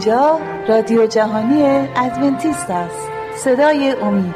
[0.00, 1.62] اینجا رادیو جهانی
[1.96, 3.08] ادونتیست است.
[3.36, 4.34] صدای امید.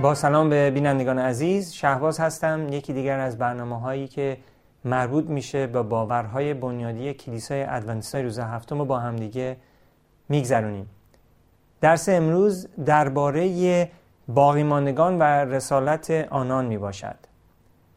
[0.00, 1.72] با سلام به بینندگان عزیز.
[1.72, 4.38] شهباز هستم یکی دیگر از برنامه هایی که
[4.84, 9.56] مربوط میشه به باورهای بنیادی کلیسای ادونتیستای روز هفتم با همدیگه
[10.28, 10.88] میگذرونیم.
[11.82, 13.90] درس امروز درباره
[14.28, 17.16] باقیماندگان و رسالت آنان می باشد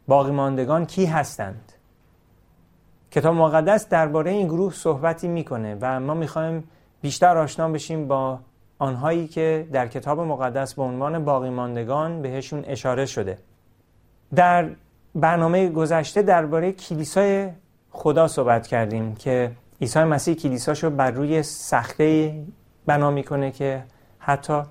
[0.08, 1.72] باقیماندگان کی هستند؟
[3.10, 6.64] کتاب مقدس درباره این گروه صحبتی می‌کنه و ما می‌خوایم
[7.02, 8.38] بیشتر آشنا بشیم با
[8.78, 13.38] آنهایی که در کتاب مقدس به عنوان باقیماندگان بهشون اشاره شده.
[14.34, 14.68] در
[15.14, 17.48] برنامه گذشته درباره کلیسای
[17.90, 22.34] خدا صحبت کردیم که عیسی مسیح کلیساشو بر روی صخره
[22.86, 23.84] بنا می‌کنه که
[24.18, 24.62] حتی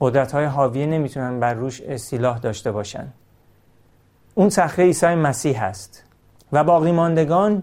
[0.00, 3.08] قدرت های حاویه نمی‌تونن بر روش استیلاح داشته باشن.
[4.34, 6.04] اون صخره عیسی مسیح هست
[6.52, 7.62] و باقی ماندگان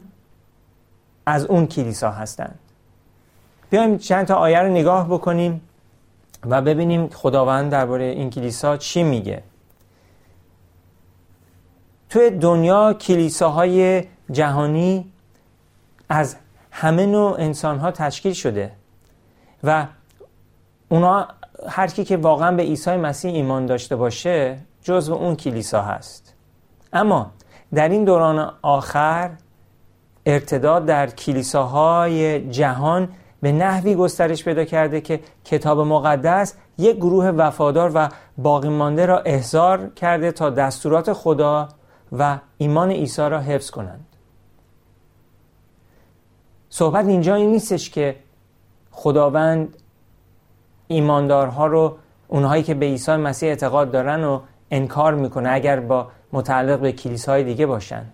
[1.26, 2.60] از اون کلیسا هستند.
[3.70, 5.62] بیایم چند تا آیه رو نگاه بکنیم
[6.46, 9.44] و ببینیم خداوند درباره این کلیسا چی میگه.
[12.10, 15.12] توی دنیا کلیساهای جهانی
[16.10, 16.36] از
[16.72, 18.72] همه نوع انسان ها تشکیل شده.
[19.64, 19.88] و
[20.90, 21.28] اونا
[21.68, 26.34] هر کی که واقعا به عیسی مسیح ایمان داشته باشه جزو اون کلیسا هست.
[26.94, 27.32] اما
[27.74, 29.32] در این دوران آخر
[30.26, 33.10] ارتداد در کلیساهای جهان
[33.42, 39.20] به نحوی گسترش پیدا کرده که کتاب مقدس یک گروه وفادار و باقی مانده را
[39.20, 41.68] احضار کرده تا دستورات خدا
[42.12, 44.06] و ایمان عیسی را حفظ کنند.
[46.70, 48.16] صحبت اینجا این نیستش که
[49.02, 49.78] خداوند
[50.88, 51.98] ایماندارها رو
[52.28, 54.40] اونهایی که به عیسی مسیح اعتقاد دارن و
[54.72, 58.06] انکار می‌کنه اگر با متعلق به کلیسای دیگه باشن.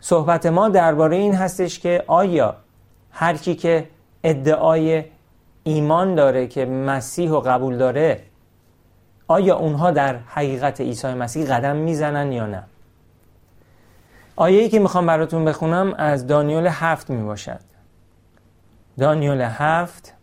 [0.00, 2.56] صحبت ما درباره این هستش که آیا
[3.10, 3.88] هر کی که
[4.24, 5.04] ادعای
[5.64, 8.22] ایمان داره که مسیح و قبول داره
[9.28, 12.62] آیا اونها در حقیقت عیسی مسیح قدم می‌زنن یا نه؟
[14.36, 17.69] آیه ای که می‌خوام براتون بخونم از دانیال هفت می باشد
[19.00, 20.14] دانیال هفت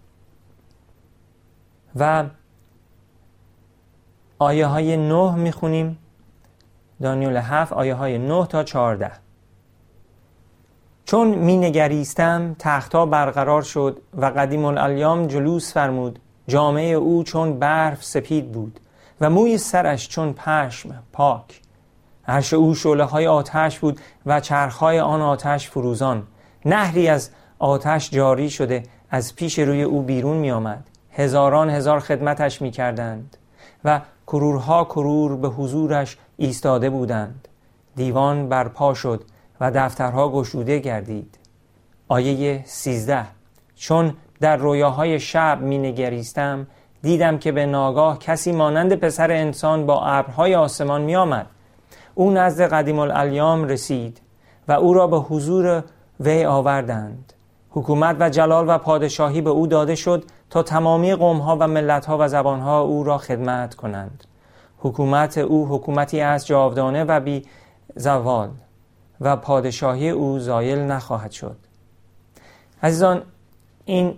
[1.96, 2.24] و
[4.40, 5.98] آیه های نه می‌خونیم.
[7.02, 9.12] دانیال هفت آیه های نه تا چارده
[11.06, 16.20] چون می نگریستم تختها برقرار شد و قدیم الالیام جلوس فرمود.
[16.48, 18.80] جامعه او چون برف سپید بود
[19.22, 21.62] و موی سرش چون پشم پاک.
[22.28, 26.28] عرش او شعله های آتش بود و چرخهای آن آتش فروزان.
[26.66, 27.30] نهری از
[27.60, 33.38] آتش جاری شده از پیش روی او بیرون می آمد هزاران هزار خدمتش می کردند
[33.86, 37.48] و کرورها کرور به حضورش ایستاده بودند.
[37.96, 39.24] دیوان برپا شد
[39.62, 41.38] و دفترها گشوده گردید.
[42.08, 43.26] آیه سیزده.
[43.76, 46.68] چون در رویاهای شب می نگریستم
[47.02, 51.48] دیدم که به ناگاه کسی مانند پسر انسان با ابرهای آسمان می آمد
[52.16, 54.22] او نزد قدیم الالیام رسید
[54.68, 55.84] و او را به حضور
[56.20, 57.34] وی آوردند.
[57.78, 62.28] حکومت و جلال و پادشاهی به او داده شد تا تمامی قومها و ملتها و
[62.28, 64.24] زبانها او را خدمت کنند.
[64.78, 67.46] حکومت او حکومتی از جاودانه و بی
[67.96, 68.50] زوال
[69.22, 71.58] و پادشاهی او زایل نخواهد شد.
[72.84, 73.22] عزیزان
[73.86, 74.16] این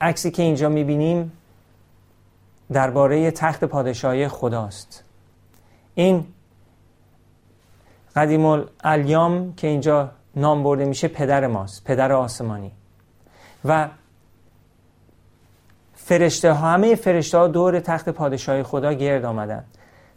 [0.00, 1.32] عکسی که اینجا می‌بینیم
[2.72, 5.04] درباره تخت پادشاهی خداست.
[5.94, 6.26] این
[8.16, 12.77] قدیم الیام که اینجا نام برده میشه پدر ماست پدر آسمانی.
[13.64, 13.88] و
[15.94, 19.64] فرشته ها همه فرشته ها دور تخت پادشاهی خدا گرد آمدن.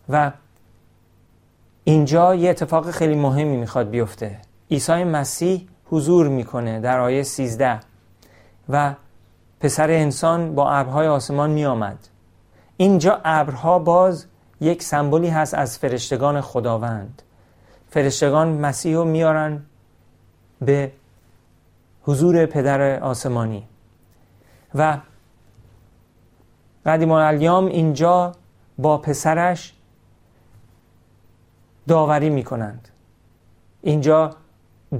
[0.09, 0.31] و
[1.83, 4.37] اینجا یه اتفاق خیلی مهمی می‌خواد بیفته.
[4.71, 7.79] عیسی مسیح حضور می‌کنه در آیه 13
[8.69, 8.93] و
[9.59, 11.97] پسر انسان با ابرهای آسمان میآمد.
[12.77, 14.25] اینجا ابرها باز
[14.61, 17.21] یک سمبولی هست از فرشتگان خداوند.
[17.89, 19.61] فرشتگان مسیح رو میارن
[20.61, 20.91] به
[22.03, 23.67] حضور پدر آسمانی.
[24.75, 24.97] و
[26.85, 28.31] قدیم الیام اینجا
[28.77, 29.73] با پسرش
[31.87, 32.87] داوری می‌کنند.
[33.81, 34.29] اینجا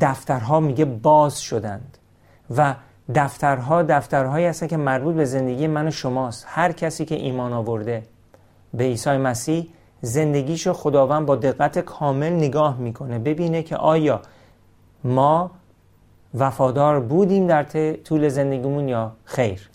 [0.02, 1.98] دفترها میگه باز شدند.
[2.58, 2.76] و
[3.16, 6.46] دفترها دفترهایی هستن که مربوط به زندگی من و شماست.
[6.50, 8.04] هر کسی که ایمان آورده
[8.74, 9.68] به عیسی مسیح
[10.02, 13.20] زندگیشو خداوند با دقت کامل نگاه می‌کنه.
[13.20, 14.22] ببینه که آیا
[15.04, 15.52] ما
[16.34, 17.64] وفادار بودیم در
[17.94, 19.70] طول زندگیمون یا خیر.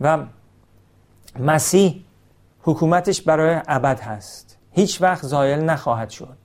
[0.00, 0.18] و
[1.38, 2.04] مسیح
[2.62, 4.58] حکومتش برای ابد هست.
[4.72, 6.36] هیچ وقت زایل نخواهد شد.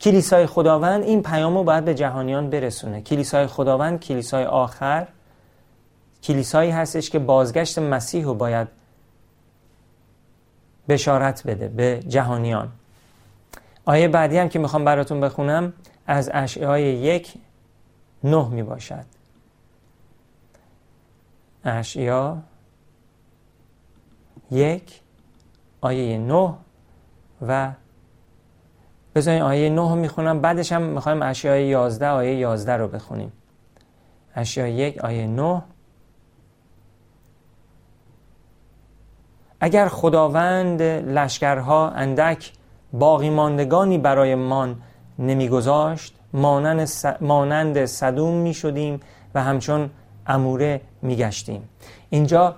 [0.00, 3.00] کلیسای خداوند این پیام رو باید به جهانیان برسونه.
[3.00, 5.06] کلیسای خداوند کلیسای آخر
[6.22, 8.68] کلیسایی هستش که بازگشت مسیح رو باید
[10.88, 12.68] بشارت بده به جهانیان.
[13.84, 15.72] آیه بعدی هم که می‌خوام براتون بخونم
[16.06, 17.34] از اشعای یک
[18.24, 19.04] نه می باشد
[21.64, 22.38] اشعیا
[24.50, 25.00] یک
[25.80, 26.54] آیه نه
[27.46, 27.72] و
[29.14, 33.32] بذارین آیه نه رو می‌خونم بعدش هم می‌خوایم اشعای یازده آیه یازده رو بخونیم.
[34.34, 35.62] اشعیا یک آیه نه.
[39.60, 42.52] اگر خداوند لشکرها اندک
[42.92, 44.76] باقی ماندگانی برای من
[45.18, 46.14] نمیگذاشت.
[46.32, 47.04] مانند, س...
[47.20, 49.00] مانند صدوم می شدیم
[49.34, 49.90] و همچون
[50.26, 51.68] اموره می گشتیم
[52.10, 52.54] اینجا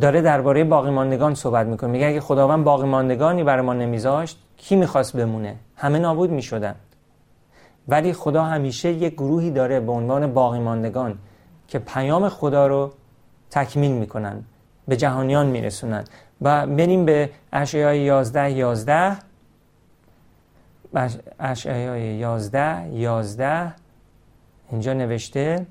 [0.00, 1.90] داره درباره باقی ماندگان صحبت می‌کنه.
[1.90, 6.74] میگه اگه خداوند باقی ماندگانی برای ما نمیذاشت کی می‌خواست بمونه؟ همه نابود می‌شدن.
[7.88, 11.18] ولی خدا همیشه یک گروهی داره به عنوان باقی ماندگان
[11.68, 12.92] که پیام خدا رو
[13.50, 14.44] تکمیل می‌کنن
[14.88, 16.04] به جهانیان میرسونن.
[16.42, 19.16] و بریم به اشعای 11 11
[21.38, 23.74] اشعای 11 11
[24.70, 25.66] اینجا نوشته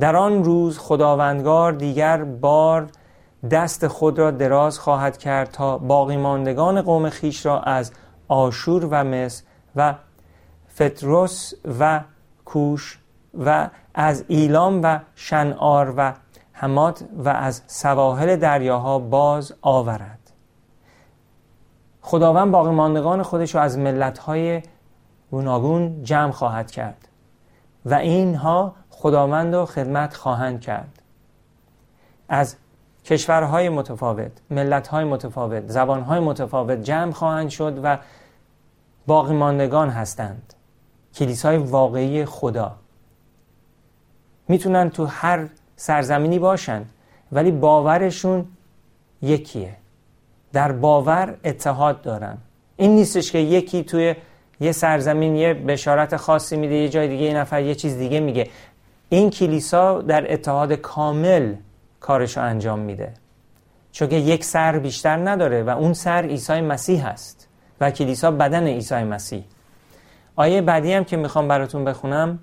[0.00, 2.86] در آن روز خداوندگار دیگر بار
[3.50, 7.92] دست خود را دراز خواهد کرد تا باقی ماندگان قوم خیش را از
[8.28, 9.44] آشور و مصر
[9.76, 9.94] و
[10.74, 12.00] فتروس و
[12.44, 12.98] کوش
[13.44, 16.12] و از ایلام و شنعار و
[16.52, 20.17] همات و از سواحل دریاها باز آورد.
[22.08, 24.62] خداوند باقی ماندگان خودش رو از ملتهای
[25.30, 27.08] گوناگون جمع خواهد کرد
[27.84, 31.02] و اینها خداوند رو خدمت خواهند کرد.
[32.28, 32.56] از
[33.04, 37.98] کشورهای متفاوت ملتهای متفاوت زبانهای متفاوت جمع خواهند شد و
[39.06, 40.54] باقی ماندگان هستند.
[41.14, 42.76] کلیسای واقعی خدا.
[44.48, 46.84] می‌تونن تو هر سرزمینی باشن
[47.32, 48.46] ولی باورشون
[49.22, 49.76] یکیه.
[50.52, 52.38] در باور اتحاد دارن.
[52.76, 54.14] این نیستش که یکی توی
[54.60, 58.48] یه سرزمین یه بشارت خاصی میده یه جای دیگه یه نفر یه چیز دیگه میگه.
[59.08, 61.54] این کلیسا در اتحاد کامل
[62.00, 63.12] کارش رو انجام میده.
[63.92, 67.48] چون که یک سر بیشتر نداره و اون سر عیسی مسیح هست
[67.80, 69.44] و کلیسا بدن عیسی مسیح.
[70.36, 72.38] آیه بعدی هم که می‌خوام براتون بخونم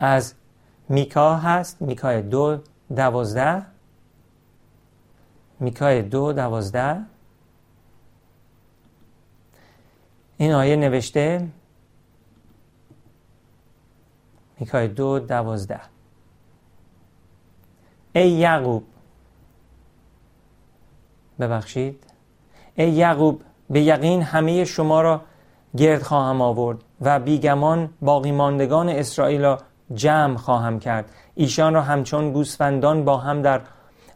[0.00, 0.34] از
[0.88, 2.58] میکا هست میکای دو
[2.96, 3.62] دوازده.
[5.60, 7.02] میکای دو دوازده.
[10.36, 11.48] این آیه نوشته
[14.60, 15.80] میکای دو دوازده.
[18.12, 18.84] ای یعقوب
[21.40, 22.04] ببخشید.
[22.74, 25.20] ای یعقوب به یقین همه شما را
[25.76, 29.58] گرد خواهم آورد و بیگمان باقی ماندگان اسرائیل را
[29.94, 31.10] جمع خواهم کرد.
[31.34, 33.60] ایشان را همچون گوسفندان با هم در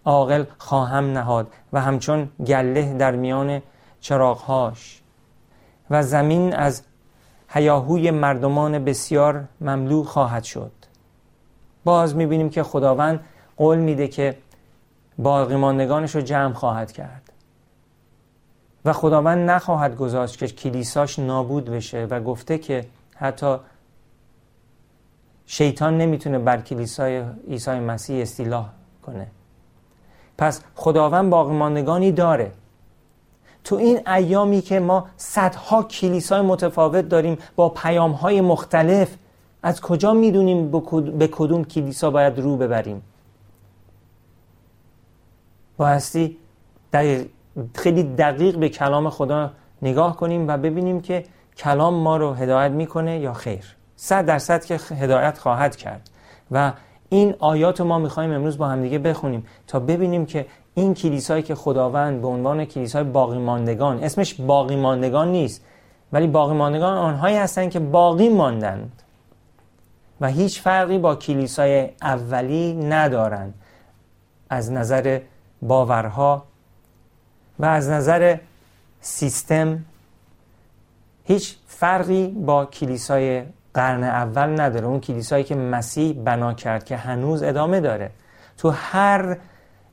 [0.05, 3.63] عاقل خواهم نهاد و همچون گله در میان
[4.01, 5.03] چراغهاش.
[5.91, 6.83] و زمین از
[7.49, 10.73] هیاهوی مردمان بسیار مملو خواهد شد.
[11.85, 13.21] باز می‌بینیم که خداوند
[13.57, 14.37] قول میده که
[15.19, 17.33] باقی ماندگانش رو جمع خواهد کرد.
[18.85, 23.57] و خداوند نخواهد گذاشت که کلیساش نابود بشه و گفته که حتی
[25.47, 28.67] شیطان نمی‌تونه بر کلیسای عیسی مسیح استیلا
[29.03, 29.27] کنه.
[30.41, 32.53] پس خداوند باقی ماندگانی داره.
[33.65, 39.17] تو این ایامی که ما صدها کلیسای متفاوت داریم با پیام های مختلف
[39.63, 40.71] از کجا می‌دونیم
[41.19, 43.03] به کدوم کلیسا باید رو ببریم؟
[45.77, 46.37] بایستی
[46.93, 47.27] دقیق
[47.75, 49.51] خیلی دقیق به کلام خدا
[49.83, 51.25] نگاه کنیم و ببینیم که
[51.57, 53.77] کلام ما رو هدایت می‌کنه یا خیر.
[53.97, 56.11] صد درصد که هدایت خواهد کرد.
[56.51, 56.73] و
[57.11, 61.55] این آیات رو ما می‌خوایم امروز با همدیگه بخونیم تا ببینیم که این کلیسایی که
[61.55, 65.65] خداوند به عنوان کلیسای باقی ماندگان اسمش باقی ماندگان نیست
[66.13, 69.03] ولی باقی ماندگان آنهایی هستند که باقی ماندند
[70.21, 73.55] و هیچ فرقی با کلیسای اولی ندارند.
[74.51, 75.21] از نظر
[75.63, 76.45] باورها
[77.59, 78.37] و از نظر
[79.01, 79.85] سیستم
[81.25, 83.43] هیچ فرقی با کلیسای
[83.75, 84.87] قرن اول نداره.
[84.87, 88.11] اون کلیسایی که مسیح بنا کرد که هنوز ادامه داره.
[88.59, 89.37] تو هر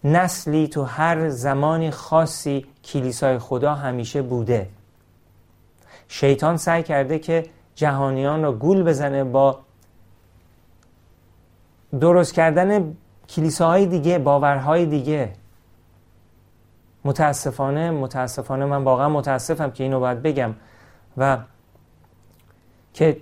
[0.03, 4.69] نسلی تو هر زمانی خاصی کلیسای خدا همیشه بوده.
[6.07, 9.59] شیطان سعی کرده که جهانیان را گول بزنه با
[11.99, 12.97] درست کردن
[13.29, 15.33] کلیساهای دیگه باورهای دیگه.
[17.05, 20.53] متاسفانه متاسفانه من واقعا متاسفم که اینو باید بگم
[21.17, 21.37] و
[22.93, 23.17] که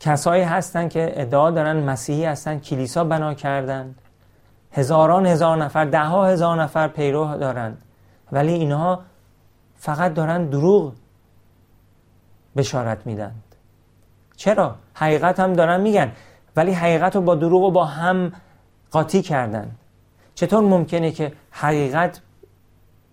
[0.00, 3.94] کسایی هستن که ادعا دارن مسیحی هستن کلیسا بنا کردن.
[4.72, 7.82] هزاران هزار نفر ده ها هزار نفر پیرو دارند
[8.32, 9.00] ولی اینها
[9.76, 10.92] فقط دارن دروغ
[12.56, 13.42] بشارت میدند
[14.36, 16.12] چرا؟ حقیقت هم دارن میگن.
[16.56, 18.32] ولی حقیقت رو با دروغ و با هم
[18.90, 19.70] قاطی کردن.
[20.34, 22.20] چطور ممکنه که حقیقت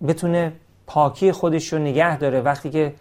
[0.07, 0.53] بتونه
[0.87, 2.93] پاکی خودش رو نگه داره وقتی که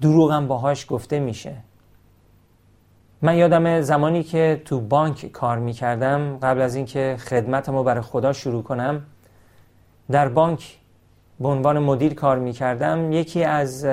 [0.00, 1.56] دروغ هم باهاش گفته میشه؟
[3.22, 8.32] من یادم زمانی که تو بانک کار می‌کردم قبل از اینکه خدمتم رو برای خدا
[8.32, 9.02] شروع کنم
[10.10, 10.78] در بانک
[11.40, 13.12] به عنوان مدیر کار می‌کردم.
[13.12, 13.86] یکی از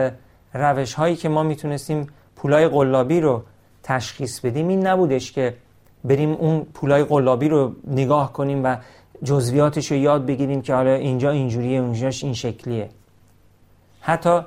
[0.53, 3.43] روش هایی که ما می‌تونستیم پولای قلابی رو
[3.83, 5.53] تشخیص بدیم این نبودش که
[6.03, 8.77] بریم اون پولای قلابی رو نگاه کنیم و
[9.23, 12.89] جزویاتش رو یاد بگیریم که حالا اینجا اینجوریه اونجاش این شکلیه.
[14.01, 14.39] حتی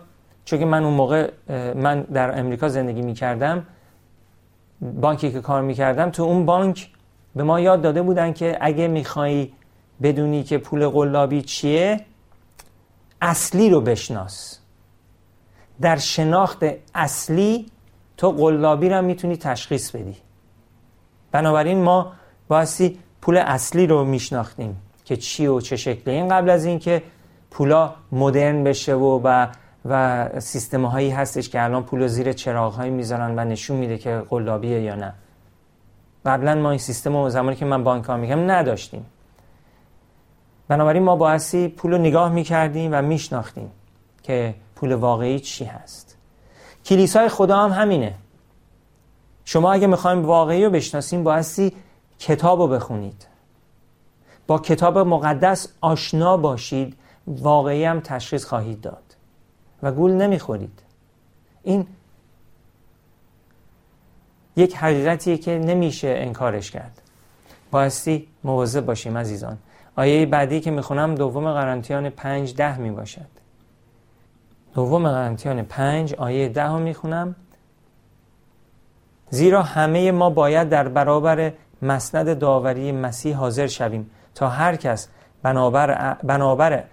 [0.44, 1.30] چون من اون موقع
[1.74, 3.66] من در امریکا زندگی می‌کردم
[4.82, 6.88] بانکی که کار می‌کردم تو اون بانک
[7.36, 9.52] به ما یاد داده بودن که اگه میخوایی
[10.02, 12.00] بدونی که پول قلابی چیه
[13.20, 14.58] اصلی رو بشناس.
[15.80, 17.66] در شناخت اصلی
[18.16, 20.16] تو قلابی رو می‌تونی تشخیص بدی.
[21.32, 22.12] بنابراین ما
[22.48, 27.02] بایستی پول اصلی رو میشناختیم که چی و چه شکله این قبل از اینکه
[27.50, 29.46] پولا مدرن بشه و و,
[29.84, 34.22] و سیستم هایی هستش که الان پول زیر چراغ هایی می‌ذارن و نشون میده که
[34.28, 35.12] قلابیه یا نه.
[36.26, 39.06] قبلا ما این سیستم رو زمانی که من بانک میگم نداشتیم.
[40.68, 43.70] بنابراین ما بایستی پول رو نگاه می‌کردیم و میشناختیم
[44.22, 46.16] که پول واقعی چی هست.
[46.84, 48.14] کلیسای خدا هم همینه.
[49.44, 51.72] شما اگه می‌خوایم واقعی رو بشناسیم بایستی
[52.18, 53.26] کتاب رو بخونید.
[54.46, 56.96] با کتاب مقدس آشنا باشید.
[57.26, 59.09] واقعی هم تشخیص خواهید داد.
[59.82, 60.82] و گول نمی‌خورید.
[61.62, 61.86] این
[64.56, 67.00] یک حقیقتیه که نمیشه انکارش کرد.
[67.70, 69.58] بایستی مواظب باشیم عزیزان.
[69.96, 73.26] آیه بعدی که می‌خونم دوم قرنتیان پنج ده می باشد
[74.74, 77.36] دوم قرنتیان پنج آیه ده رو می‌خونم.
[79.30, 85.08] زیرا همه ما باید در برابر مسند داوری مسیح حاضر شویم تا هر کس
[85.42, 86.84] بنابر, بنابر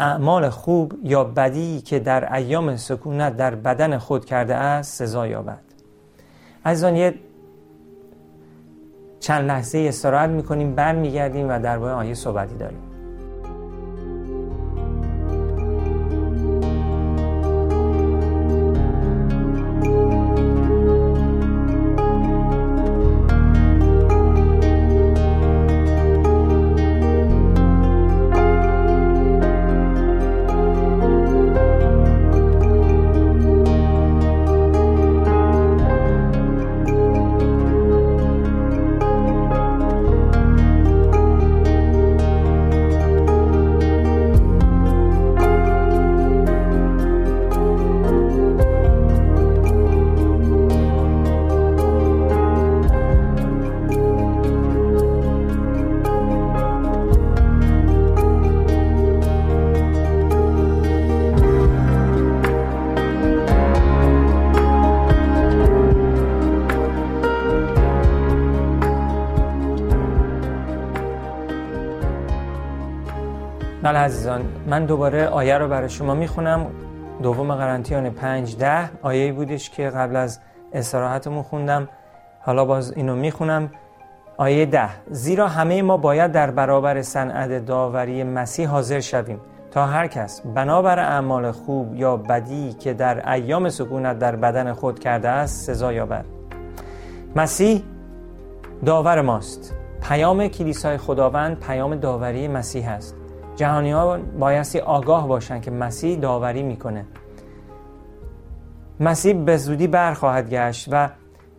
[0.00, 5.60] اعمال خوب یا بدی که در ایام سکونت در بدن خود کرده است سزا یابد.
[6.64, 7.14] عزیزان یه
[9.20, 12.89] چند لحظه استراحت می‌کنیم برمیگردیم و درباره آیه صحبتی داریم.
[74.00, 76.66] عزیزان من دوباره آیه رو برای شما می‌خونم.
[77.22, 78.90] دوم قرنتیان پنج ده.
[79.02, 80.38] آیه بودش که قبل از
[80.72, 81.88] استراحتمون خوندم.
[82.40, 83.70] حالا باز اینو می‌خونم.
[84.36, 84.88] آیه ده.
[85.10, 89.40] زیرا همه ما باید در برابر صنعت داوری مسیح حاضر شویم
[89.70, 94.98] تا هر کس بنابر اعمال خوب یا بدی که در ایام سکونت در بدن خود
[94.98, 96.24] کرده است سزا یابد.
[97.36, 97.82] مسیح
[98.86, 99.74] داور ماست.
[100.08, 103.19] پیام کلیسای خداوند پیام داوری مسیح است.
[103.60, 107.04] جهانی ها بایستی آگاه باشن که مسیح داوری می‌کنه.
[109.00, 111.08] مسیح به زودی برخواهد گشت و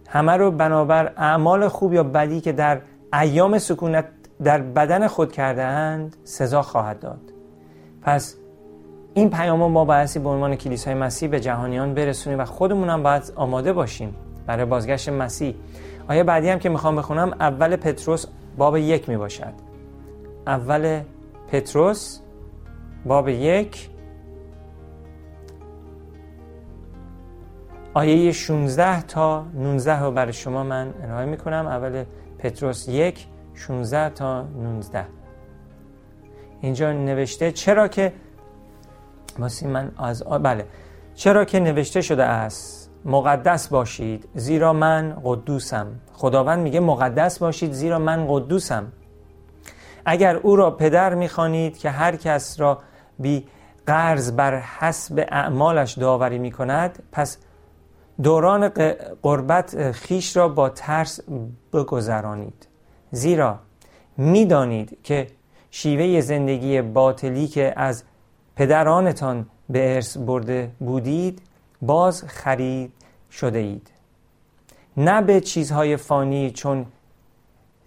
[0.10, 2.81] همه رو بنابر اعمال خوب یا بدی که در
[3.13, 4.05] ایام سکونت
[4.43, 7.20] در بدن خود کرده اند سزا خواهد داد.
[8.01, 8.36] پس
[9.13, 13.34] این پیام ما بایستی به عنوان کلیسای مسیح به جهانیان برسونیم و خودمون هم باید
[13.36, 14.15] آماده باشیم
[14.48, 15.55] برای بازگشت مسیح.
[16.10, 18.25] آیه بعدی هم که می‌خوام بخونم اول پتروس
[18.58, 19.53] باب یک می باشد
[20.48, 21.01] اول
[21.51, 22.20] پتروس
[23.05, 23.89] باب یک
[27.93, 32.03] آیه 16 تا 19 رو برای شما من ارائه می کنم اول
[32.39, 35.05] پتروس یک 16 تا 19
[36.62, 38.13] اینجا نوشته چرا که
[39.39, 40.65] واسه من از بله.
[41.15, 45.88] چرا که نوشته شده است مقدس باشید زیرا من قدوسم.
[46.13, 48.91] خداوند میگه مقدس باشید زیرا من قدوسم.
[50.05, 52.77] اگر او را پدر می‌خوانید که هر کس را
[53.20, 53.48] بی
[53.88, 57.38] قرض بر حسب اعمالش داوری می‌کند پس
[58.24, 58.70] دوران
[59.22, 61.20] قربت خیش را با ترس
[61.74, 62.67] بگذرانید.
[63.12, 63.60] زیرا
[64.17, 65.27] می‌دانید که
[65.72, 68.03] شیوه زندگی باطلی که از
[68.55, 71.41] پدرانتان به ارث برده بودید
[71.81, 72.93] باز خرید
[73.31, 73.91] شده اید
[74.98, 76.86] نه به چیزهای فانی چون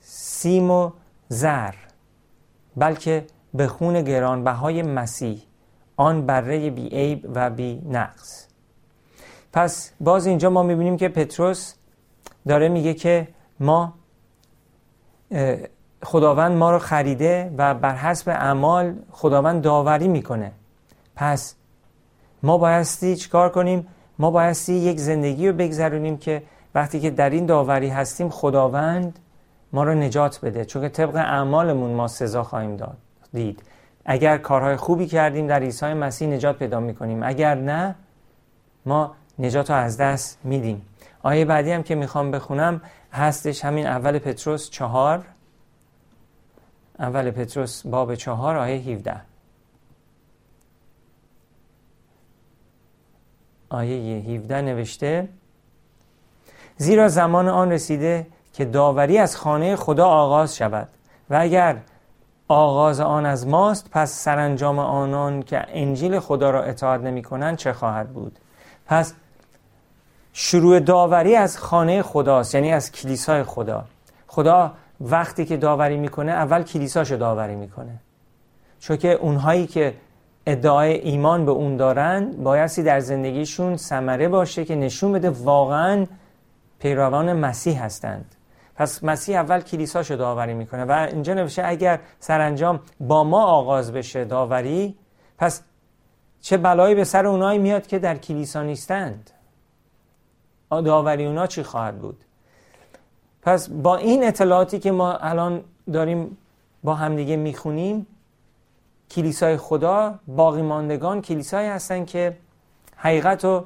[0.01, 0.91] سیم و
[1.29, 1.75] زر.
[2.77, 5.43] بلکه به خون گرانبهای مسیح
[5.97, 8.47] آن بره بی عیب و بی نقص
[9.53, 11.75] پس باز اینجا ما می‌بینیم که پتروس
[12.47, 13.29] داره میگه که
[13.61, 13.95] ما
[16.03, 20.53] خداوند ما رو خریده و بر حسب اعمال خداوند داوری می‌کنه.
[21.17, 21.55] پس
[22.43, 23.87] ما بایستی چیکار کنیم؟
[24.19, 26.43] ما بایستی یک زندگی رو بگذرونیم که
[26.75, 29.19] وقتی که در این داوری هستیم خداوند
[29.75, 32.97] ما رو نجات بده چون که طبق اعمالمون ما سزا خواهیم داد
[33.33, 33.63] دید.
[34.05, 37.23] اگر کارهای خوبی کردیم در عیسی مسیح نجات پیدا می‌کنیم.
[37.23, 37.95] اگر نه
[38.87, 40.83] ما نجات رو از دست میدیم.
[41.23, 42.81] آیه بعدی هم که می‌خوام بخونم
[43.13, 45.25] هستش همین اول پتروس چهار.
[46.99, 49.21] اول پتروس باب چهار آیه 17
[53.69, 55.29] آیه 17 نوشته
[56.77, 60.89] زیرا زمان آن رسیده که داوری از خانه خدا آغاز شود.
[61.31, 61.77] و اگر
[62.49, 67.73] آغاز آن از ماست پس سرانجام آنان که انجیل خدا را اطاعت نمی کنند چه
[67.73, 68.39] خواهد بود؟
[68.87, 69.15] پس
[70.33, 73.85] شروع داوری از خانه خداست یعنی از کلیسای خدا.
[74.27, 77.95] خدا وقتی که داوری می‌کنه اول کلیساشو داوری می‌کنه
[78.81, 79.95] چون که اونهایی که
[80.47, 86.07] ادعای ایمان به اون دارن بایستی در زندگیشون ثمره باشه که نشون بده واقعا
[86.79, 88.35] پیروان مسیح هستند.
[88.77, 94.25] پس مسیح اول کلیساشو داوری می‌کنه و اینجا نوشته اگر سرانجام با ما آغاز بشه
[94.25, 94.95] داوری
[95.39, 95.63] پس
[96.41, 99.31] چه بلایی به سر اونایی میاد که در کلیسا نیستند؟
[100.71, 102.25] داوری اونا چی خواهد بود؟
[103.43, 106.39] پس با این اطلاعاتی که ما الان داریم
[106.85, 108.07] با همدیگه می‌خونیم
[109.11, 112.37] کلیسای خدا باقی ماندگان کلیسایی هستن که
[112.97, 113.65] حقیقت رو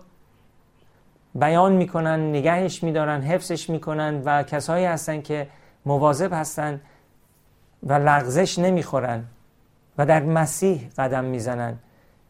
[1.38, 5.48] بیان می‌کنن نگهش میدارن حفظش می‌کنن و کسایی هستن که
[5.86, 6.80] مواظب هستن
[7.82, 9.24] و لغزش نمی‌خورن
[9.98, 11.78] و در مسیح قدم می‌زنن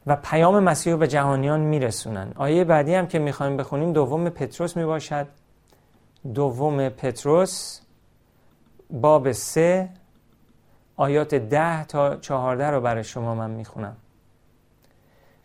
[0.07, 2.33] و پیام مسیح رو به جهانیان میرسونن.
[2.37, 5.27] آیه بعدی هم که می‌خوایم بخونیم دوم پتروس می‌باشد.
[6.35, 7.81] دوم پتروس
[8.90, 9.88] باب سه
[10.97, 13.97] آیات ده تا چهارده رو برای شما من می‌خونم.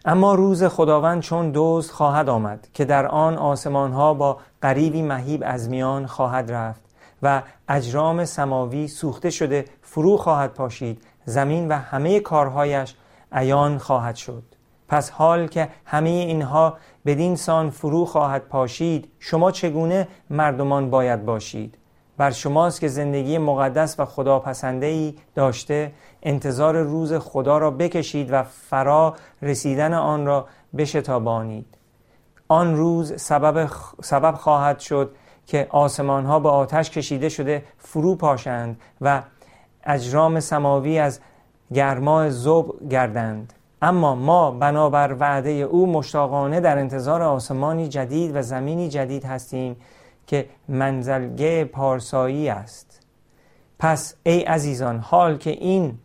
[0.05, 5.43] اما روز خداوند چون دوست خواهد آمد که در آن آسمان ها با قریبی مهیب
[5.45, 6.81] از میان خواهد رفت
[7.23, 12.95] و اجرام سماوی سوخته شده فرو خواهد پاشید زمین و همه کارهایش
[13.31, 14.43] عیان خواهد شد.
[14.87, 21.77] پس حال که همه اینها بدین سان فرو خواهد پاشید شما چگونه مردمان باید باشید؟
[22.17, 25.91] بر شماست که زندگی مقدس و خداپسنده ای داشته
[26.23, 31.65] انتظار روز خدا را بکشید و فرا رسیدن آن را بشتابانید.
[32.47, 33.69] آن روز سبب,
[34.03, 35.15] سبب خواهد شد
[35.47, 39.21] که آسمان ها به آتش کشیده شده فرو پاشند و
[39.83, 41.19] اجرام سماوی از
[41.73, 43.53] گرما زوب گردند.
[43.81, 49.75] اما ما بنابر وعده او مشتاقانه در انتظار آسمانی جدید و زمینی جدید هستیم
[50.27, 52.99] که منزلگه پارسایی است.
[53.79, 55.97] پس ای عزیزان حال که این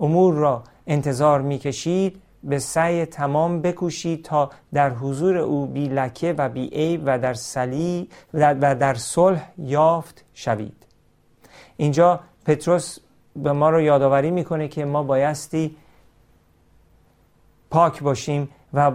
[0.00, 6.48] امور را انتظار می‌کشید به سعی تمام بکوشید تا در حضور او بی لکه و
[6.48, 10.86] بی عیب و در سلی و در صلح یافت شوید.
[11.76, 12.98] اینجا پتروس
[13.36, 15.76] به ما رو یادآوری می‌کنه که ما بایستی
[17.70, 18.92] پاک باشیم و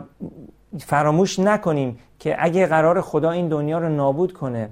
[0.79, 4.69] فراموش نکنیم که اگه قرار خدا این دنیا رو نابود کنه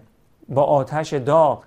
[0.50, 1.64] با آتش داغ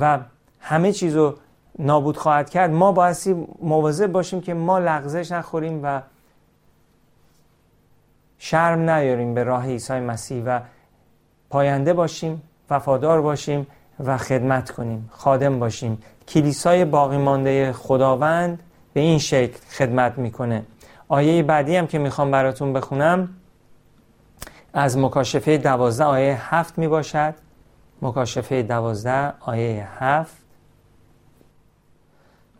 [0.00, 0.18] و
[0.60, 1.34] همه چیز رو
[1.78, 6.02] نابود خواهد کرد ما بایستی مواظب باشیم که ما لغزش نخوریم و
[8.38, 10.60] شرم نیاریم به راه عیسی مسیح و
[11.50, 13.66] پاینده باشیم وفادار باشیم
[14.04, 16.02] و خدمت کنیم خادم باشیم.
[16.28, 18.58] کلیسای باقی مانده خداوند
[18.92, 20.62] به این شکل خدمت می‌کنه.
[21.08, 23.28] آیه بعدی هم که می‌خوام براتون بخونم
[24.72, 27.34] از مکاشفه دوازده آیه هفت می باشد
[28.02, 30.45] مکاشفه دوازده آیه هفت.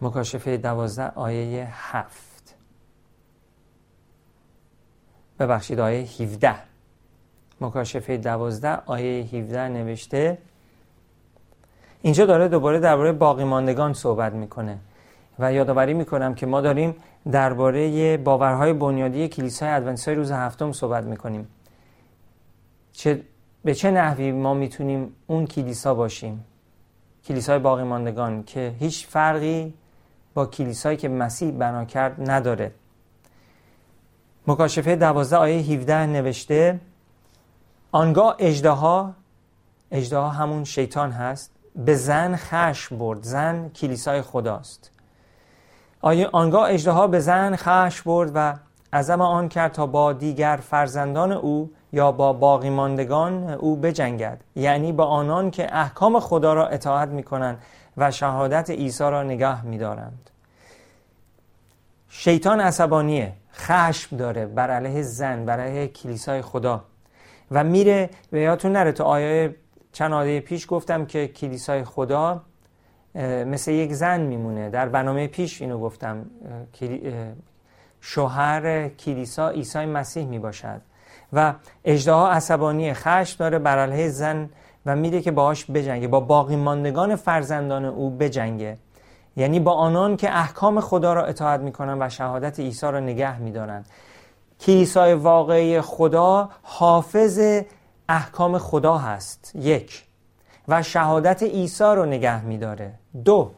[0.00, 2.54] مکاشفه دوازده آیه هفت.
[5.38, 6.54] ببخشید آیه 17
[7.60, 10.38] مکاشفه دوازده آیه 17 نوشته
[12.02, 14.78] اینجا داره دوباره درباره باقی ماندگان صحبت می‌کنه
[15.38, 16.94] و یادآوری می‌کنم که ما داریم
[17.30, 21.48] درباره باورهای بنیادی کلیسای ادونتیستای روز هفتم صحبت می‌کنیم.
[22.92, 23.22] چه
[23.64, 26.44] به چه نحوی ما می‌تونیم اون کلیسا باشیم؟
[27.24, 29.74] کلیسای باقی ماندگان که هیچ فرقی
[30.36, 32.72] با کلیسایی که مسیح بنا کرد نداره.
[34.46, 36.80] مکاشفه دوازده آیه 17 نوشته
[37.92, 39.12] آنگاه اجدها
[39.90, 44.90] اجدها همون شیطان هست به زن خشم برد زن کلیسای خداست.
[46.00, 48.54] آیه آنگاه اجدها به زن خشم برد و
[48.92, 54.40] عزم آن کرد تا با دیگر فرزندان او یا با باقی ماندگان او بجنگد.
[54.56, 57.58] یعنی با آنان که احکام خدا را اطاعت می کنند
[57.96, 60.30] و شهادت عیسی را نگاه می دارند.
[62.08, 66.84] شیطان عصبانیه خشم داره بر علیه زن بر علیه کلیسای خدا.
[67.50, 69.54] و میره و یادتون نره تو آیه
[69.92, 72.42] چند آیه پیش گفتم که کلیسای خدا
[73.46, 74.70] مثل یک زن میمونه.
[74.70, 76.26] در برنامه پیش اینو گفتم
[78.00, 80.80] شوهر کلیسا عیسی مسیح می‌باشد.
[81.32, 81.54] و
[81.84, 84.50] اجدها عصبانی خشم داره بر علیه زن
[84.86, 88.78] و میره که باهاش بجنگه با باقی ماندگان فرزندان او بجنگه.
[89.36, 93.84] یعنی با آنان که احکام خدا را اطاعت می‌کنن و شهادت عیسی را نگه میدارن
[94.60, 97.62] کلیسای واقعی خدا حافظ
[98.08, 99.52] احکام خدا هست.
[99.54, 100.04] یک.
[100.68, 102.92] و شهادت عیسی رو نگه میداره.
[103.24, 103.50] دو.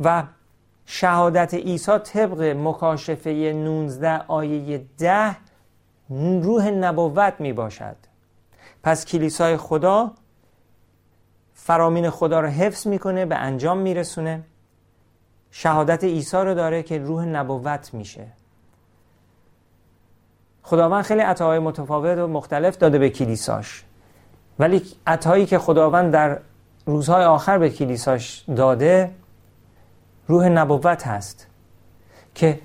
[0.00, 0.22] و
[0.86, 5.36] شهادت عیسی طبق مکاشفه 19 آیه 10
[6.42, 7.96] روح نبوت می باشد
[8.82, 10.12] پس کلیسای خدا
[11.66, 14.42] فرامین خدا رو حفظ می‌کنه به انجام میرسونه.
[15.50, 18.26] شهادت عیسی رو داره که روح نبوت میشه.
[20.62, 23.84] خداوند خیلی عطاهای متفاوت و مختلف داده به کلیساش.
[24.58, 26.38] ولی عطایی که خداوند در
[26.86, 29.10] روزهای آخر به کلیساش داده
[30.28, 31.46] روح نبوت هست
[32.34, 32.60] که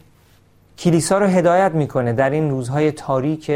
[0.78, 3.52] کلیسا رو هدایت می‌کنه در این روزهای تاریک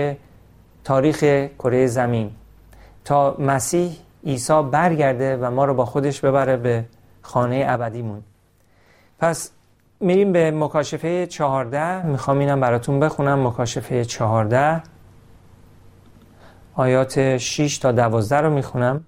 [0.84, 1.23] تاریخ
[1.60, 2.32] کره زمین.
[3.06, 6.86] تا مسیح عیسی برگرده و ما رو با خودش ببره به
[7.21, 8.23] خانه ابدیمون.
[9.19, 9.51] پس
[9.99, 12.05] میریم به مکاشفه چهارده.
[12.05, 13.47] می‌خوام اینم براتون بخونم.
[13.47, 14.83] مکاشفه چهارده.
[16.75, 19.05] آیات 6 تا 12 رو می‌خونم.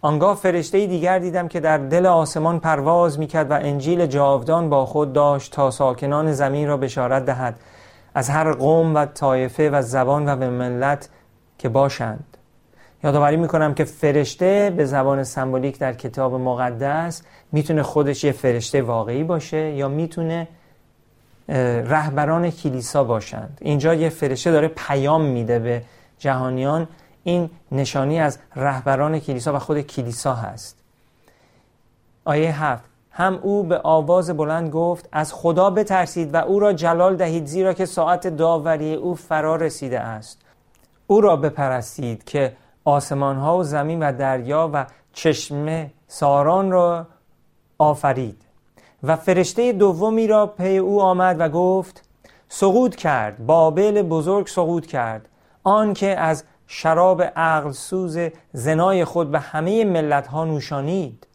[0.00, 5.12] آنگاه فرشته دیگر دیدم که در دل آسمان پرواز می‌کرد و انجیل جاودان با خود
[5.12, 7.60] داشت تا ساکنان زمین را بشارت دهد.
[8.14, 11.08] از هر قوم و طایفه و زبان و به ملت
[11.58, 12.33] که باشند.
[13.04, 19.24] یادآوری می‌کنم که فرشته به زبان سمبولیک در کتاب مقدس می‌تونه خودش یه فرشته واقعی
[19.24, 20.48] باشه یا می‌تونه
[21.88, 23.58] رهبران کلیسا باشند.
[23.60, 25.82] اینجا یه فرشته داره پیام میده به
[26.18, 26.88] جهانیان.
[27.24, 30.76] این نشانی از رهبران کلیسا و خود کلیسا هست.
[32.24, 32.84] آیه هفت.
[33.10, 37.72] هم او به آواز بلند گفت از خدا بترسید و او را جلال دهید زیرا
[37.72, 40.38] که ساعت داوری او فرا رسیده است.
[41.06, 42.52] او را بپرستید که
[42.84, 47.06] آسمان ها و زمین و دریا و چشمه ساران را
[47.78, 48.42] آفرید.
[49.02, 52.08] و فرشته دومی را پی او آمد و گفت
[52.48, 55.28] سقوط کرد بابل بزرگ سقوط کرد.
[55.62, 58.18] آن که از شراب عقل سوز
[58.52, 61.26] زنای خود به همه ملت ها نوشانید.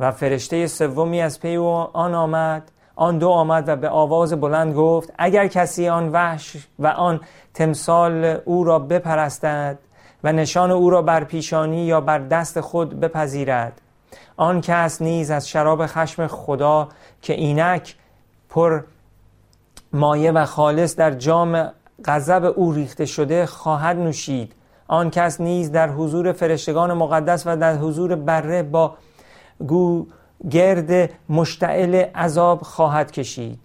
[0.00, 4.74] و فرشته سومی از پی او آن آمد آن دو آمد و به آواز بلند
[4.74, 7.20] گفت اگر کسی آن وحش و آن
[7.54, 9.78] تمثال او را بپرستد
[10.24, 13.80] و نشان او را بر پیشانی یا بر دست خود بپذیرد.
[14.36, 16.88] آن کس نیز از شراب خشم خدا
[17.22, 17.96] که اینک
[18.48, 18.82] پر
[19.92, 21.72] مایه و خالص در جام
[22.04, 24.52] غضب او ریخته شده خواهد نوشید.
[24.88, 28.94] آن کس نیز در حضور فرشتگان مقدس و در حضور بره با
[29.68, 30.06] گو
[30.50, 33.58] گرد مشتعل عذاب خواهد کشید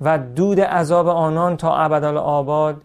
[0.00, 2.82] و دود عذاب آنان تا ابدالآباد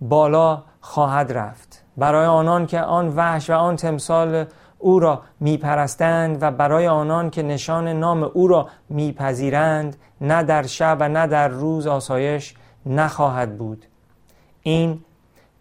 [0.00, 1.85] بالا خواهد رفت.
[1.96, 4.44] برای آنان که آن وحش و آن تمثال
[4.78, 10.96] او را میپرستند و برای آنان که نشان نام او را میپذیرند نه در شب
[11.00, 12.54] و نه در روز آسایش
[12.86, 13.86] نخواهد بود.
[14.62, 15.00] این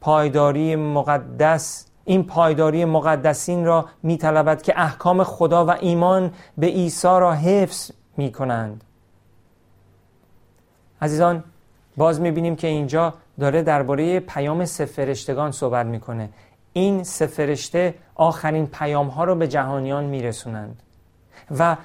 [0.02, 7.34] پایداری مقدس این پایداری مقدسین را میطلبد که احکام خدا و ایمان به عیسی را
[7.34, 8.84] حفظ می کنند
[11.02, 11.44] عزیزان
[11.98, 16.30] باز می‌بینیم که اینجا داره درباره پیام سفرشتگان صحبت می‌کنه.
[16.74, 20.82] این سفرشته آخرین پیام ها رو به جهانیان میرسونند.
[21.60, 21.76] و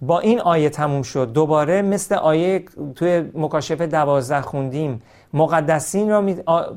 [0.00, 1.32] با این آیه تموم شد.
[1.32, 5.02] دوباره مثل آیه توی مکاشفه دوازده خوندیم.
[5.32, 6.22] مقدسین را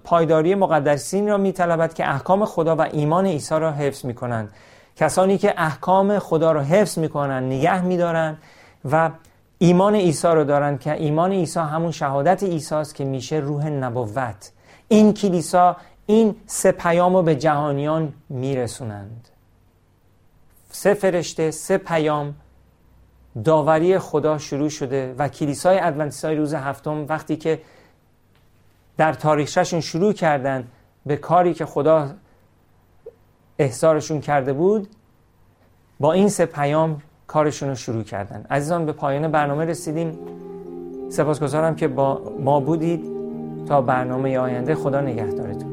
[0.04, 4.50] پایداری مقدسین را میطلبد که احکام خدا و ایمان عیسی را حفظ می‌کنند.
[4.96, 8.38] کسانی که احکام خدا را حفظ می‌کنند نگه میدارند
[8.92, 9.10] و
[9.58, 14.52] ایمان عیسی رو دارن که ایمان عیسی همون شهادت عیسی است که میشه روح نبوت.
[14.88, 19.30] این کلیسا این سه پیام رو به جهانیان میرسونند.
[20.72, 22.36] سه فرشته سه پیام
[23.44, 27.62] داوری خدا شروع شده و کلیسای ادونتیستای روز هفتم وقتی که
[28.98, 30.68] در تاریخششون شروع کردن
[31.06, 32.16] به کاری که خدا
[33.60, 34.88] احضارشون کرده بود
[36.00, 37.02] با این سه پیام
[37.34, 38.46] کارشون رو شروع کردن.
[38.50, 40.20] عزیزان به پایان برنامه رسیدیم.
[41.10, 43.14] سپاسگزارم که با ما بودید.
[43.68, 45.73] تا برنامه آینده خدا نگهدارتون.